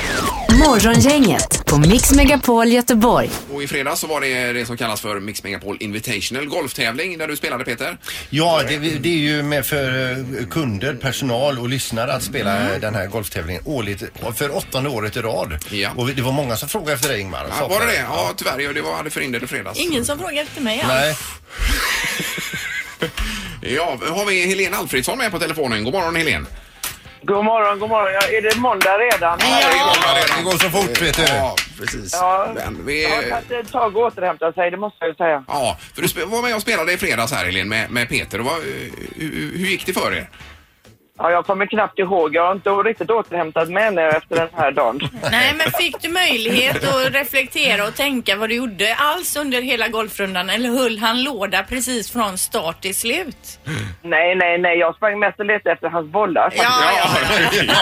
[0.68, 3.30] Morgongänget på Mix Megapol Göteborg.
[3.52, 7.28] Och i fredags så var det det som kallas för Mix Megapol Invitational golftävling där
[7.28, 7.98] du spelade Peter.
[8.30, 12.72] Ja, det, det är ju med för eh, kunder, personal och lyssnare att spela Mm.
[12.74, 14.02] eh, den här golftävlingen årligt
[14.36, 15.58] för åttonde året i rad.
[15.96, 17.46] Och det var många som frågade efter dig Ingmar.
[17.60, 17.94] Ja, var det det?
[18.08, 18.58] Ja, tyvärr.
[18.58, 19.78] ja, Det var, hade förhindrade fredags.
[19.78, 20.88] Ingen som frågar efter mig alls.
[20.88, 21.16] Nej.
[23.60, 25.84] Ja, har vi Helena Alfredsson med på telefonen?
[25.84, 26.46] God morgon Helene.
[27.22, 28.12] God morgon, god morgon.
[28.12, 29.38] Ja, är det måndag redan?
[29.38, 31.22] Det går så fort vet du.
[31.22, 32.12] Ja, precis.
[32.12, 33.02] Ja, Men vi...
[33.02, 35.44] det har tagit ett tag att återhämta sig, det måste jag ju säga.
[35.48, 38.38] Ja, för du spe- var med och spelade i fredags här Helene med, med Peter.
[38.38, 38.54] Och vad,
[39.16, 40.28] hur, hur gick det för er?
[41.18, 42.34] Ja, jag kommer knappt ihåg.
[42.34, 45.00] Jag har inte riktigt återhämtat mig ännu efter den här dagen.
[45.30, 49.88] Nej, men fick du möjlighet att reflektera och tänka vad du gjorde alls under hela
[49.88, 50.50] golfrundan?
[50.50, 53.58] Eller höll han låda precis från start till slut?
[54.02, 54.78] Nej, nej, nej.
[54.78, 56.50] Jag sprang mest och letade efter hans bollar.
[56.50, 57.72] faktiskt.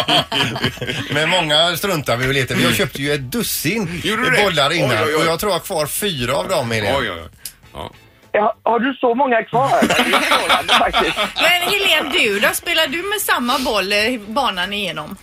[1.15, 2.55] Men många struntar vi och letar.
[2.55, 4.03] Vi har köpt ju ett dussin
[4.45, 5.23] bollar innan Oj, oj, oj.
[5.23, 6.99] och jag tror jag har kvar fyra av dem Helene.
[6.99, 7.29] Oj, oj, oj.
[7.75, 7.91] Ja.
[8.33, 9.69] Ja, har du så många kvar?
[9.81, 11.17] Det är förvånande faktiskt.
[11.17, 12.49] Men Helene, du då?
[12.49, 15.17] Spelar du med samma boll eh, banan igenom?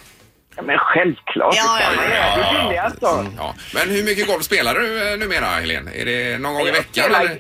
[0.55, 1.55] Ja, men självklart.
[1.57, 3.07] Ja, ja, Det är det billigaste.
[3.07, 3.55] Mm, ja.
[3.73, 5.91] Men hur mycket golf spelar du eh, numera Helene?
[5.95, 7.03] Är det någon gång i Jag veckan?
[7.03, 7.37] spelar- Eller?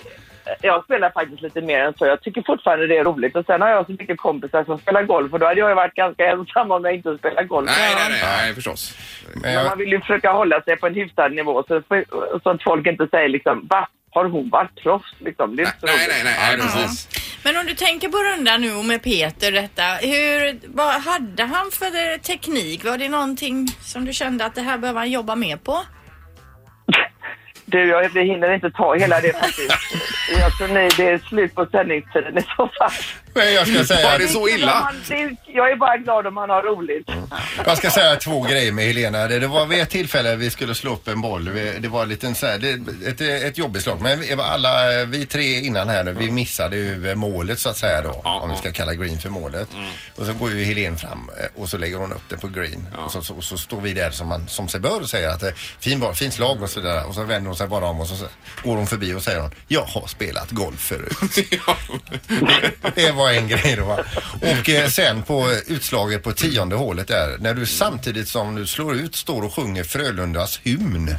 [0.61, 2.05] Jag spelar faktiskt lite mer än så.
[2.05, 3.35] Jag tycker fortfarande det är roligt.
[3.35, 5.75] Och sen har jag så mycket kompisar som spelar golf och då hade jag ju
[5.75, 7.65] varit ganska ensam om jag inte spelar golf.
[7.77, 8.97] Nej, nej, nej, nej, förstås.
[9.35, 11.81] Men man vill ju försöka hålla sig på en hyfsad nivå så,
[12.43, 13.87] så att folk inte säger liksom va?
[14.19, 15.13] Har hon varit proffs?
[15.19, 15.55] Liksom.
[15.55, 16.07] Det är inte Nej, roligt.
[16.09, 17.07] nej, nej, nej precis.
[17.43, 19.83] Men om du tänker på rundan nu och med Peter detta.
[19.83, 22.85] Hur, vad hade han för eh, teknik?
[22.85, 25.73] Var det någonting som du kände att det här behöver han jobba mer på?
[27.65, 29.77] Du, jag hinner inte ta hela det faktiskt.
[30.39, 32.91] Jag tror nej, det är slut på sändningstiden i så fall.
[33.33, 34.11] Men jag ska säga...
[34.11, 34.91] Var det så illa?
[35.45, 37.09] Jag är bara glad om man har roligt.
[37.65, 39.27] Jag ska säga två grejer med Helena.
[39.27, 41.45] Det, var vid ett tillfälle vi skulle slå upp en boll.
[41.79, 44.01] Det var en liten så här, det, ett, ett jobbigt slag.
[44.01, 48.21] Men alla, vi tre innan här nu, vi missade ju målet så att säga då.
[48.23, 49.69] om vi ska kalla green för målet.
[50.15, 52.87] Och så går ju Helene fram eh, och så lägger hon upp det på green.
[53.05, 55.29] Och, så, så, och så står vi där som, man, som sig bör och säger
[55.29, 57.07] att eh, fin boll, fint slag och sådär.
[57.07, 58.25] Och så vänder hon sig bara om och så, så
[58.63, 61.17] går hon förbi och säger hon, jag har spelat golf förut.
[62.95, 63.85] Det var en grej då.
[63.85, 63.97] va.
[64.41, 68.95] Och eh, sen på utslaget på tionde hålet där, när du samtidigt som du slår
[68.95, 71.15] ut står och sjunger Frölundas hymn.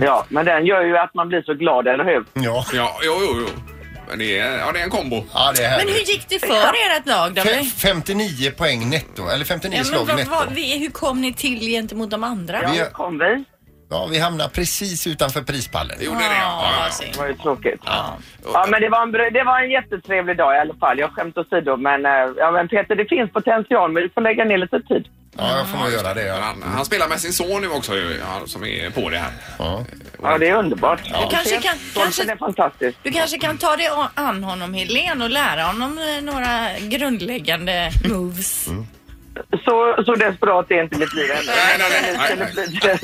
[0.00, 2.24] Ja, men den gör ju att man blir så glad, eller hur?
[2.44, 2.66] Ja.
[2.74, 3.46] Ja, jo, jo, jo.
[4.08, 5.24] Men det är, ja, det är en kombo.
[5.34, 5.94] Ja, det är Men härligt.
[5.96, 7.42] hur gick det för ert lag då?
[7.42, 10.30] Fe- 59 poäng netto, eller 59 Ja, men slag vad, netto.
[10.30, 12.70] vad, vi, hur kom ni till gentemot de andra?
[12.72, 13.44] Vi- kom vi?
[13.94, 15.96] Ja, vi hamnar precis utanför prispallen.
[16.00, 16.24] Gjorde det?
[16.24, 17.06] Ja, ja, ja.
[17.12, 17.80] Det var ju tråkigt.
[17.84, 20.98] Ja, men det var, en, det var en jättetrevlig dag i alla fall.
[20.98, 24.44] Jag skämt åsido, men, eh, ja, men Peter, det finns potential, men du får lägga
[24.44, 25.04] ner lite tid.
[25.36, 26.26] Ja, jag får nog göra det.
[26.26, 26.36] Ja.
[26.40, 29.32] Han, han spelar med sin son nu också ju, ja, som är på det här.
[29.58, 29.84] Ja,
[30.22, 31.04] ja det är underbart.
[31.04, 32.98] Du kanske kan, kanske, Det är fantastiskt.
[33.02, 38.68] du kanske kan ta dig an honom Helene och lära honom eh, några grundläggande moves.
[39.64, 41.46] Så, så desperat är inte mitt liv ännu.
[41.46, 42.48] Nej, nej, nej,
[42.82, 42.98] nej,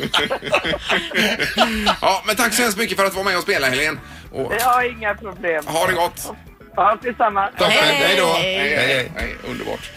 [2.00, 3.98] Ja, men tack så hemskt mycket för att vara med och spela Helene.
[4.32, 5.66] Och Jag har inga problem.
[5.66, 6.32] ha det gott.
[6.76, 7.48] Ja, detsamma.
[7.56, 9.12] Hej, hej, hej.
[9.16, 9.36] hej.
[9.50, 9.90] Underbart.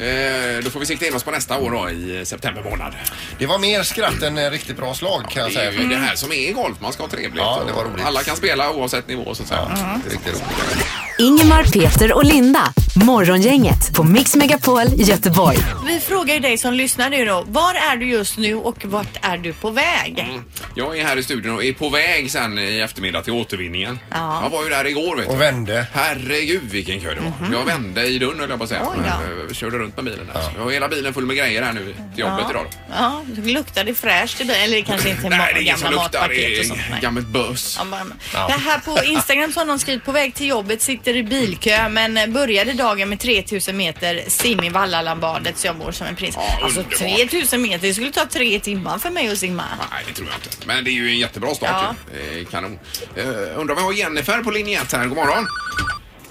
[0.00, 2.94] Eh, då får vi sikta in oss på nästa år då i september månad.
[3.38, 5.82] Det var mer skratt än eh, riktigt bra slag kan jag Det är säga.
[5.82, 6.76] ju det här som är golf.
[6.80, 7.34] Man ska ha trevligt.
[7.36, 8.04] Ja, det var roligt.
[8.06, 9.70] Alla kan spela oavsett nivå så att säga.
[10.04, 10.86] Det är riktigt roligt.
[11.18, 12.72] Ingemar, Peter och Linda.
[12.94, 15.58] Morgongänget på Mix Megapol Göteborg.
[15.86, 17.44] Vi frågar ju dig som lyssnar nu då.
[17.48, 20.28] Var är du just nu och vart är du på väg?
[20.74, 23.98] Jag är här i studion och är på väg sen i eftermiddag till återvinningen.
[24.10, 24.40] Ja.
[24.42, 25.32] Jag var ju där igår vet du.
[25.34, 25.86] Och vände.
[25.92, 27.58] Herregud vilken kö det var.
[27.58, 28.80] Jag vände i dörren höll jag på att säga.
[28.82, 28.90] Mhm.
[28.90, 28.96] Oj
[29.36, 29.48] då.
[29.48, 30.40] Eh, körde runt med bilen där.
[30.42, 32.66] Så Jag har hela bilen full med grejer här nu till jobbet idag.
[32.70, 32.94] Då.
[32.98, 34.62] Ja, luktar det fräscht i bilen?
[34.62, 36.08] Eller kanske inte Nej, ma- det är ingen som gamla.
[36.08, 36.80] Det matpaket och sånt.
[36.80, 37.00] är Nej.
[37.00, 37.78] gammalt bös.
[37.90, 37.98] Ja,
[38.34, 38.46] Ja.
[38.46, 41.88] Det här på Instagram så har någon skrivit på väg till jobbet, sitter i bilkö
[41.88, 46.16] men eh, började dagen med 3000 meter sim i Vallalandbadet så jag mår som en
[46.16, 46.34] prins.
[46.36, 46.98] Ja, alltså underbart.
[47.30, 49.64] 3000 meter, det skulle ta tre timmar för mig att simma.
[49.92, 50.66] Nej, det tror jag inte.
[50.66, 51.94] Men det är ju en jättebra start Ja.
[52.14, 52.34] ju.
[52.34, 52.78] Det är Kanon.
[53.18, 53.24] Uh,
[53.58, 55.06] undrar om vi har Jennifer på linje 1 här.
[55.06, 55.46] God morgon.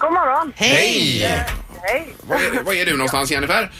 [0.00, 0.52] God morgon.
[0.56, 1.20] Hej!
[1.82, 2.14] Hej.
[2.28, 3.70] Var är, var är du någonstans Jennifer?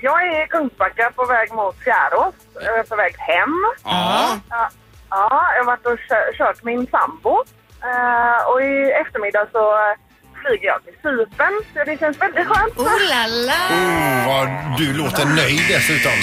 [0.00, 2.34] Jag är i Kungsbacka på väg mot Fjärås.
[2.54, 3.54] Jag är på väg hem.
[3.84, 4.38] Ja.
[4.50, 4.70] Ja,
[5.10, 7.34] ja jag har varit och kö- kört min sambo.
[7.82, 9.94] Eh, och i eftermiddag så eh,
[10.42, 11.54] flyger jag till Cypern.
[11.74, 12.76] Så det känns väldigt skönt.
[12.76, 13.62] Oh la la!
[13.76, 16.18] Oh, vad du låter nöjd dessutom.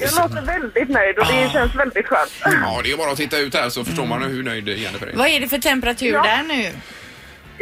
[0.00, 2.32] Jag låter väldigt nöjd och det känns väldigt skönt.
[2.44, 5.16] Ja, det är bara att titta ut här så förstår man hur nöjd Jennifer är.
[5.16, 6.22] Vad är det för temperatur Ja.
[6.22, 6.70] där nu?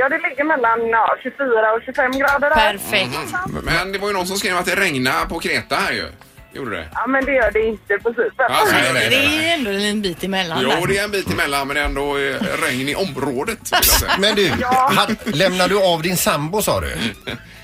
[0.00, 2.56] Ja, det ligger mellan ja, 24 och 25 grader där.
[2.56, 3.18] Perfekt.
[3.62, 6.06] Men det var ju någon som skrev att det regnade på Kreta här ju.
[6.52, 6.88] Gjorde det?
[6.92, 8.52] Ja, men det gör det inte Cypern.
[8.52, 9.48] Alltså, Nej, nej, Det nej.
[9.50, 10.86] är ändå en bit emellan Jo, där.
[10.86, 12.36] det är en bit emellan men det är ändå eh,
[12.66, 13.58] regn i området.
[13.58, 14.12] Vill jag säga.
[14.18, 14.50] Men du,
[14.96, 16.92] han, lämnar du av din sambo sa du?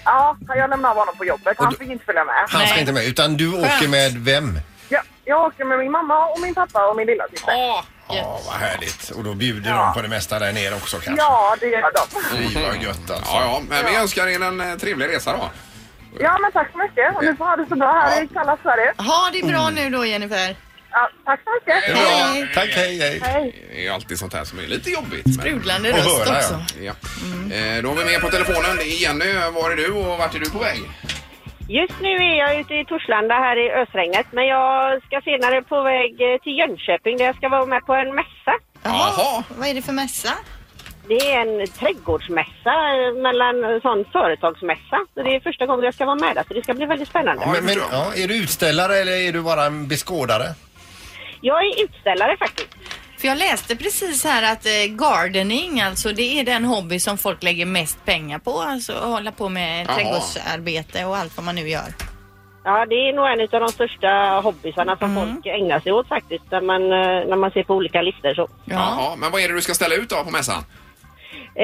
[0.04, 1.56] Ja, jag lämnade av honom på jobbet.
[1.58, 2.34] Han fick inte följa med.
[2.48, 2.80] Han ska Nej.
[2.80, 4.58] inte med, utan du åker med vem?
[4.88, 7.52] Ja, jag åker med min mamma och min pappa och min lilla syster.
[8.08, 9.10] Åh, Ja, vad härligt.
[9.10, 11.22] Och då bjuder de på det mesta där nere också kanske?
[11.22, 12.22] Ja, det gör de.
[12.48, 13.32] Fy vad gött alltså.
[13.32, 15.50] Ja, ja, men vi önskar er en eh, trevlig resa då.
[16.20, 17.16] Ja, men tack så mycket.
[17.16, 18.92] Och ni får ha det så bra här i kalla Sverige.
[18.98, 20.56] Ha det bra nu då Jennifer.
[20.90, 21.94] Ja, tack så mycket.
[21.94, 22.46] bra.
[22.62, 23.20] Tack, hej, hej.
[23.22, 23.68] Hej.
[23.74, 25.26] Det är alltid sånt här som är lite jobbigt.
[25.26, 26.60] men- Sprudlande Och röst höra, också.
[26.80, 26.92] Ja.
[27.56, 28.76] Eh, Då har vi med på telefonen.
[28.76, 29.32] Det är Jenny.
[29.54, 30.82] Var är du och vart är du på väg?
[31.68, 35.82] Just nu är jag ute i Torslanda här i ösregnet men jag ska senare på
[35.82, 38.54] väg eh, till Jönköping där jag ska vara med på en mässa.
[38.82, 39.44] Jaha.
[39.58, 40.32] Vad är det för mässa?
[41.08, 44.98] Det är en trädgårdsmässa eh, mellan en sån företagsmässa.
[45.14, 47.08] Så det är första gången jag ska vara med där så det ska bli väldigt
[47.08, 47.46] spännande.
[47.46, 50.44] Men, men, ja, är du utställare eller är du bara en beskådare?
[51.40, 52.76] Jag är utställare faktiskt.
[53.18, 57.42] För jag läste precis här att eh, gardening, alltså det är den hobby som folk
[57.42, 58.60] lägger mest pengar på.
[58.60, 59.94] Alltså att hålla på med Jaha.
[59.94, 61.94] trädgårdsarbete och allt vad man nu gör.
[62.64, 66.44] Ja, det är nog en av de största hobbysarna som folk ägnar sig åt faktiskt
[66.50, 68.48] när man, eh, när man ser på olika listor så.
[68.64, 70.64] Jaha, men vad är det du ska ställa ut då på mässan?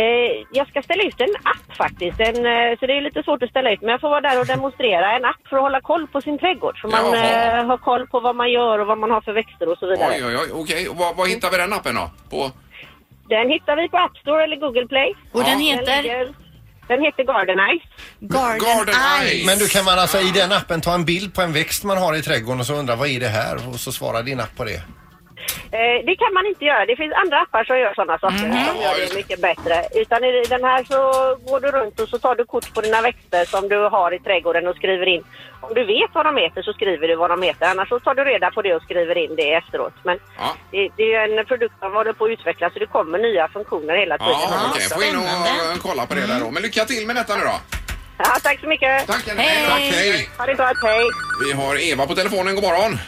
[0.00, 3.42] Eh, jag ska ställa ut en app faktiskt, en, eh, så det är lite svårt
[3.42, 3.80] att ställa ut.
[3.80, 6.38] Men jag får vara där och demonstrera en app för att hålla koll på sin
[6.38, 6.80] trädgård.
[6.80, 7.58] Så man Jaha.
[7.58, 9.86] eh, har koll på vad man gör och vad man har för växter och så
[9.86, 10.12] vidare.
[10.16, 10.50] Oj, oj, oj.
[10.62, 12.10] Okej, och vad, vad hittar vi den appen då?
[12.30, 12.50] På?
[13.28, 15.14] Den hittar vi på App Store eller Google Play.
[15.32, 16.02] Och den heter?
[16.02, 16.34] ligger-
[16.88, 17.86] Den heter Garden Ice.
[18.20, 18.94] Garden,
[19.28, 19.46] Ice.
[19.46, 21.98] Men du kan man alltså i den appen ta en bild på en växt man
[21.98, 23.68] har i trädgården och så undra vad är det här?
[23.68, 24.82] Och så svarar din app på det.
[25.78, 26.86] Eh, det kan man inte göra.
[26.86, 29.74] Det finns andra appar som gör sådana saker som gör det mycket bättre.
[30.02, 30.98] Utan i den här så
[31.50, 34.18] går du runt och så tar du kort på dina växter som du har i
[34.18, 35.24] trädgården och skriver in.
[35.60, 37.66] Om du vet vad de heter så skriver du vad de heter.
[37.66, 39.94] Annars så tar du reda på det och skriver in det efteråt.
[40.02, 40.18] Men
[40.70, 43.94] det, det är en produkt som håller på att utvecklas så det kommer nya funktioner
[43.96, 44.32] hela tiden.
[44.32, 44.88] Ja, okej.
[44.88, 45.22] Får in och
[45.76, 46.50] och kolla på det där då.
[46.50, 47.56] Men lycka till med detta nu då.
[48.18, 49.06] Ja, tack så mycket.
[49.06, 49.66] Tack, hej.
[49.68, 50.28] Tack, hej.
[50.38, 51.04] Ha det gott, hej.
[51.44, 52.54] Vi har Eva på telefonen.
[52.54, 52.98] God morgon.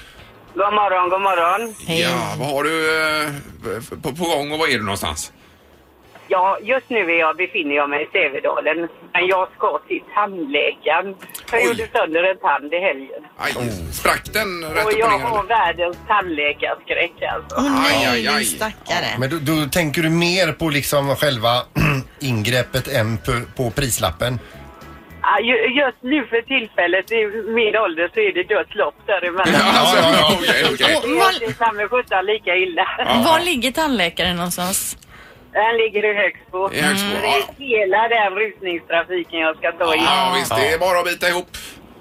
[0.54, 1.74] God morgon, god morgon.
[1.86, 2.76] Ja, vad har du
[3.76, 5.32] eh, på, på gång och var är du någonstans?
[6.28, 8.88] Ja, just nu är jag, befinner jag mig i Sävedalen.
[9.12, 11.14] Men jag ska till tandläkaren.
[11.52, 13.22] Jag gjorde sönder en tand i helgen.
[13.38, 13.52] Aj,
[13.92, 15.26] sprack den rätt Och upp jag ner?
[15.26, 17.56] har världens tandläkarskräck alltså.
[17.58, 18.44] Aj, aj, aj.
[18.44, 19.06] stackare.
[19.18, 21.50] Men då, då tänker du mer på liksom själva
[22.20, 24.38] ingreppet än på, på prislappen?
[25.26, 27.20] Ja, ju- just nu för tillfället, i
[27.58, 29.60] min ålder, så är det dött lopp däremellan.
[30.38, 31.00] Okej, okej.
[31.40, 32.86] Det är samma sjutton lika illa.
[33.26, 34.96] Var ligger tandläkaren någonstans?
[35.52, 36.72] Den ligger i Högsbo.
[36.72, 40.02] I Högsbo, Så Det är hela den rusningstrafiken jag ska ta in.
[40.04, 40.56] Ja, visst.
[40.56, 41.48] Det är bara att bita ihop.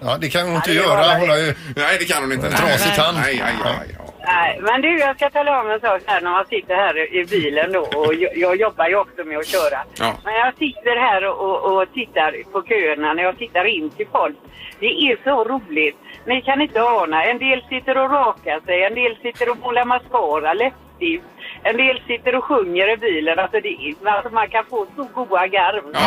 [0.06, 1.08] Ja, det kan hon inte Ja, det göra.
[1.08, 2.48] var Hon har ju Nej, det kan hon inte.
[2.48, 3.18] en trasig tand.
[3.22, 3.96] Nej, aj, aj.
[4.26, 7.26] Nej, men du, jag ska tala om en sak här när man sitter här i
[7.26, 9.80] bilen då och jag, jag jobbar ju också med att köra.
[10.00, 10.14] Ja.
[10.24, 14.36] Men jag sitter här och, och, tittar på köerna när jag tittar in till folk.
[14.80, 15.98] Det är så roligt.
[16.26, 17.24] Ni kan inte ana.
[17.24, 21.24] En del sitter och rakar sig, en del sitter och målar mascara, läppstift.
[21.64, 23.40] En del sitter och sjunger i bilen.
[23.40, 25.84] Alltså, det är, alltså man kan få så goda garv.
[25.94, 26.00] Ja,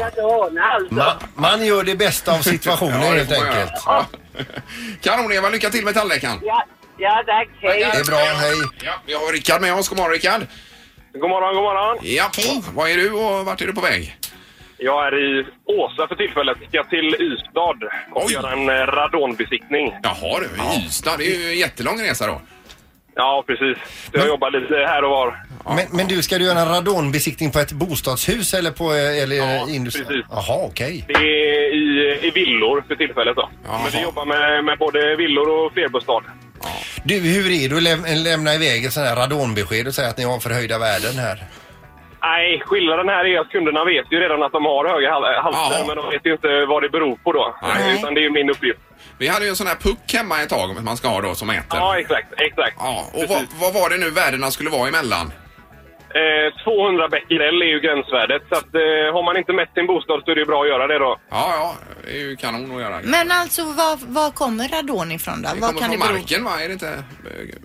[0.00, 0.46] ja, ja.
[0.46, 0.94] Ana alltså.
[0.94, 3.82] Ma man gör det bästa av situationen Ja, helt man enkelt.
[3.86, 4.06] Ja.
[5.02, 6.38] Kanon Eva, lycka till med tandläkaren.
[6.42, 6.64] Ja,
[6.98, 7.48] ja tack.
[7.60, 7.78] Hej.
[7.92, 8.54] Det är bra, hej.
[8.84, 9.88] Ja, vi har Rickard med oss.
[9.88, 10.42] God morgon Rickard.
[11.12, 11.98] God morgon, god morgon.
[12.02, 12.30] Ja,
[12.74, 14.16] vad är du och vart är du på väg?
[14.78, 16.58] Jag är i Åsa för tillfället.
[16.68, 17.78] Ska till Ystad
[18.12, 19.94] och göra en eh, radonbesiktning.
[20.02, 21.16] Jaha du, i Ystad.
[21.18, 22.40] Det är ju en jättelång resa då.
[23.14, 23.78] Ja, precis.
[24.12, 25.36] Så jag jobbar lite här och var.
[25.76, 29.36] Men, men du, ska du göra en radonbesiktning på ett bostadshus eller på eh, eller
[29.36, 30.04] Ja, industri?
[30.04, 30.26] precis.
[30.30, 31.04] Jaha, okej.
[31.08, 33.50] Det är i, i villor för tillfället då.
[33.64, 36.22] Men vi jobbar med, med både villor och flerbostad.
[37.04, 40.18] Du, hur är det att läm lämna iväg ett sånt här radonbesked och säga att
[40.18, 41.44] ni har förhöjda värden här?
[42.22, 45.84] Nej, skillnaden här är att kunderna vet ju redan att de har höga hal- halter,
[45.86, 47.56] men de vet ju inte vad det beror på då.
[47.62, 47.98] Nej.
[47.98, 48.78] Utan det är ju min uppgift.
[49.18, 51.48] Vi hade ju en sån här puck hemma ett tag man ska ha då som
[51.48, 51.78] mäter.
[51.78, 52.32] Ja, exakt.
[52.40, 52.76] exakt.
[52.78, 55.32] Ja, och vad, vad var det nu värdena skulle vara emellan?
[56.20, 58.42] Eh, 200 becquerel är ju gränsvärdet.
[58.50, 60.68] Så att, eh, har man inte mätt sin bostad så är det ju bra att
[60.68, 61.16] göra det då.
[61.30, 62.96] Ja, ja, det är ju kanon att göra.
[63.16, 65.48] Men alltså var, var kommer radon ifrån då?
[65.54, 66.54] det Vad kommer kan från det bero marken va?
[66.62, 66.92] Är det inte?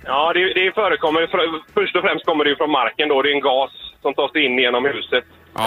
[0.06, 1.28] Ja, det, det förekommer.
[1.28, 3.22] För- Först och främst kommer det ju från marken då.
[3.22, 5.24] Det är en gas som tar sig in genom huset.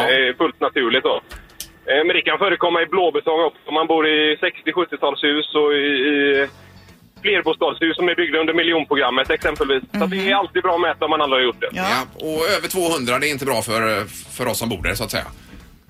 [0.09, 1.17] Det är fullt naturligt då.
[1.91, 3.61] Eh, Men det kan förekomma i blåbetong också.
[3.71, 6.49] Om man bor i 60-70-talshus och i, i
[7.23, 9.83] flerbostadshus som är byggda under miljonprogrammet exempelvis.
[9.99, 11.69] Så att det är alltid bra att mäta om man aldrig har gjort det.
[11.73, 12.07] Ja.
[12.15, 14.05] och över 200 det är inte bra för,
[14.37, 15.27] för oss som bor där så att säga.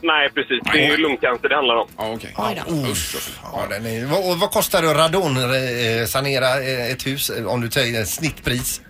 [0.02, 0.60] Nej, precis.
[0.72, 1.88] Det är ju lungcancer det handlar om.
[1.96, 2.34] Ja, okej.
[2.36, 7.70] Ja, den är, vad, vad kostar det att radonsanera eh, ett hus eh, om du
[7.70, 8.80] säger snittpris?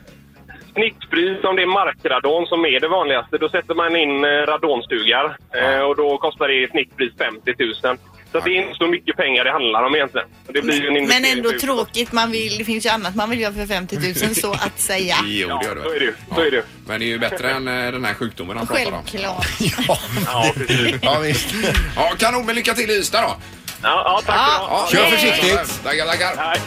[0.72, 3.38] Snittpris om det är markradon som är det vanligaste.
[3.38, 7.96] Då sätter man in eh, radonstugar eh, och då kostar det i snittpris 50 000.
[8.32, 10.26] Så det är inte så mycket pengar det handlar om egentligen.
[10.46, 12.12] Det blir ju en Men investering ändå för tråkigt.
[12.12, 15.16] Man vill, det finns ju annat man vill göra för 50 000 så att säga.
[15.26, 15.82] Jo, det gör det.
[15.82, 16.62] så är det Så är det.
[16.86, 19.02] Men det är ju bättre än eh, den här sjukdomen han pratar om.
[19.06, 19.46] Självklart.
[20.26, 20.94] Ja, precis.
[21.02, 21.54] Ja, visst.
[21.96, 23.36] Ja, kanon, men lycka till i Ystad då.
[23.82, 25.80] Ja, ja tack Ja, Kör försiktigt.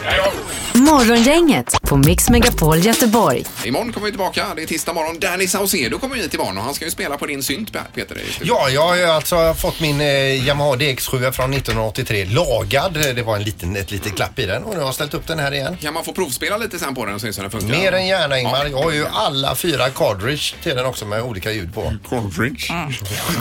[0.04, 0.32] Hej då.
[0.78, 3.44] Morgongänget på Mix Megapol Göteborg.
[3.64, 4.46] Imorgon kommer vi tillbaka.
[4.56, 5.18] Det är tisdag morgon.
[5.20, 8.16] Danny Saucedo kommer hit imorgon och han ska ju spela på din synt, Peter.
[8.42, 12.92] Ja, jag har ju alltså fått min eh, Yamaha DX7 från 1983 lagad.
[13.14, 15.26] Det var en liten, ett litet klapp i den och nu har jag ställt upp
[15.26, 15.76] den här igen.
[15.82, 17.68] Kan man få provspela lite sen på den och se så den funkar?
[17.68, 18.66] Mer än gärna Ingmar.
[18.66, 21.92] Jag har ju alla fyra cartridge till den också med olika ljud på.
[22.08, 22.66] Cartridge?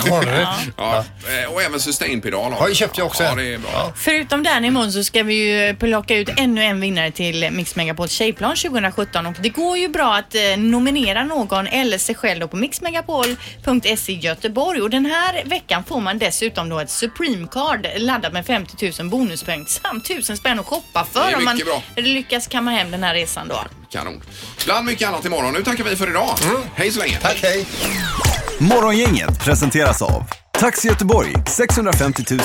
[0.06, 0.48] Cartridge.
[0.78, 0.98] Ja.
[1.44, 2.54] eh, Och även sustain-pedal.
[2.54, 3.36] Har ju köpt jag också Ja,
[3.96, 8.12] Förutom den imorgon så ska vi ju plocka ut ännu en vinnare till Mix Megapols
[8.12, 12.48] Tjejplan 2017 och det går ju bra att eh, nominera någon eller sig själv då
[12.48, 17.88] på mixmegapol.se i Göteborg och den här veckan får man dessutom då ett Supreme Card
[17.98, 21.84] laddat med 50 000 bonuspoäng samt 1000 spänn att shoppa för om man bra.
[21.96, 23.64] lyckas kamma hem den här resan då.
[23.92, 24.22] Kanon.
[24.66, 25.54] Bland mycket annat imorgon.
[25.54, 26.36] Nu tackar vi för idag.
[26.76, 27.18] Hej så länge.
[27.22, 27.66] Tack, hej.
[28.60, 32.40] Morgongänget presenteras av Taxi Göteborg 650 000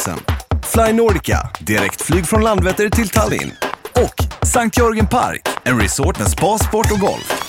[0.69, 3.53] Fly Nordica, direktflyg från Landvetter till Tallinn
[3.95, 7.43] och Sankt Jörgen Park, en resort med spa, sport och golf.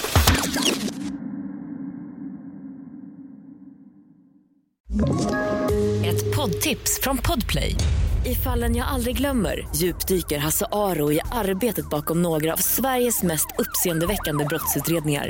[6.05, 7.75] Ett poddtips från Podplay.
[8.25, 13.47] I fallen jag aldrig glömmer djupdyker Hasse Aro i arbetet bakom några av Sveriges mest
[13.58, 15.29] uppseendeväckande brottsutredningar.